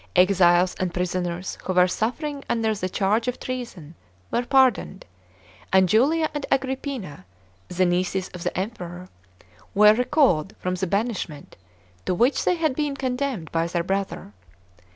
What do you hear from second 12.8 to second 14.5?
condemned by their brother.